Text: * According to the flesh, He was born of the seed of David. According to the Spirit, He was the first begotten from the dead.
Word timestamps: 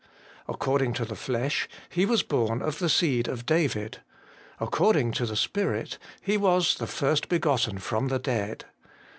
* 0.27 0.39
According 0.47 0.93
to 0.93 1.05
the 1.05 1.15
flesh, 1.15 1.69
He 1.87 2.07
was 2.07 2.23
born 2.23 2.63
of 2.63 2.79
the 2.79 2.89
seed 2.89 3.27
of 3.27 3.45
David. 3.45 3.99
According 4.59 5.11
to 5.11 5.27
the 5.27 5.35
Spirit, 5.35 5.99
He 6.23 6.37
was 6.37 6.73
the 6.73 6.87
first 6.87 7.29
begotten 7.29 7.77
from 7.77 8.07
the 8.07 8.17
dead. 8.17 8.65